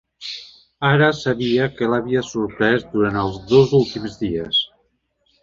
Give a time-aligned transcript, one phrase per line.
[0.91, 4.65] Ara sabia què l'havia sorprès durant els dos últims dies.